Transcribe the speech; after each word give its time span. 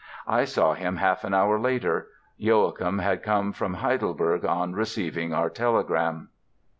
I 0.25 0.45
saw 0.45 0.73
him 0.73 0.95
half 0.97 1.23
an 1.23 1.35
hour 1.35 1.59
later. 1.59 2.07
Joachim 2.35 2.97
had 2.97 3.21
come 3.21 3.53
from 3.53 3.75
Heidelberg 3.75 4.43
on 4.43 4.73
receiving 4.73 5.31
our 5.31 5.47
telegram...." 5.51 6.29